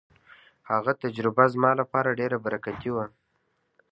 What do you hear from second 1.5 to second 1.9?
زما